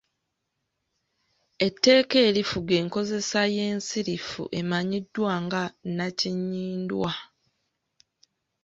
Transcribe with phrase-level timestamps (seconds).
[1.67, 7.09] Etteeka erifuga enkozesa y’ensirifu emanyiddwa nga “nnakinnyindwa”.